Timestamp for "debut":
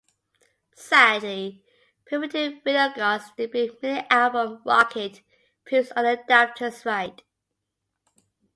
3.37-3.77